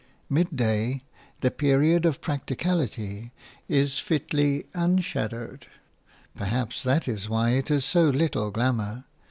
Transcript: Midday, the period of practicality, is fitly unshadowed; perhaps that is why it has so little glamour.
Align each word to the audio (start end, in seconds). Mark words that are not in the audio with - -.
Midday, 0.31 1.03
the 1.41 1.51
period 1.51 2.05
of 2.07 2.21
practicality, 2.21 3.31
is 3.67 3.99
fitly 3.99 4.65
unshadowed; 4.73 5.67
perhaps 6.35 6.81
that 6.81 7.07
is 7.07 7.29
why 7.29 7.51
it 7.51 7.67
has 7.67 7.85
so 7.85 8.09
little 8.09 8.49
glamour. 8.49 9.05